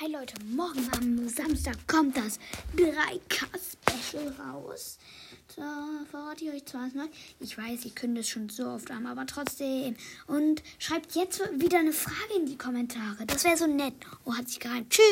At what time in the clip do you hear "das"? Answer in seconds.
2.16-2.38, 13.26-13.44